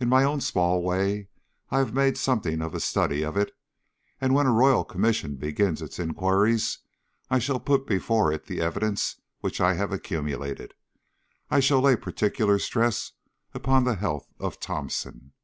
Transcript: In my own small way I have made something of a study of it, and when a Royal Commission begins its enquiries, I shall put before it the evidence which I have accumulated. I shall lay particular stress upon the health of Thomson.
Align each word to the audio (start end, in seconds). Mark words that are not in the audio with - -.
In 0.00 0.08
my 0.08 0.24
own 0.24 0.40
small 0.40 0.82
way 0.82 1.28
I 1.70 1.78
have 1.78 1.94
made 1.94 2.18
something 2.18 2.60
of 2.60 2.74
a 2.74 2.80
study 2.80 3.22
of 3.22 3.36
it, 3.36 3.52
and 4.20 4.34
when 4.34 4.46
a 4.46 4.50
Royal 4.52 4.82
Commission 4.84 5.36
begins 5.36 5.80
its 5.80 6.00
enquiries, 6.00 6.80
I 7.30 7.38
shall 7.38 7.60
put 7.60 7.86
before 7.86 8.32
it 8.32 8.46
the 8.46 8.60
evidence 8.60 9.20
which 9.42 9.60
I 9.60 9.74
have 9.74 9.92
accumulated. 9.92 10.74
I 11.52 11.60
shall 11.60 11.80
lay 11.82 11.94
particular 11.94 12.58
stress 12.58 13.12
upon 13.54 13.84
the 13.84 13.94
health 13.94 14.26
of 14.40 14.58
Thomson. 14.58 15.34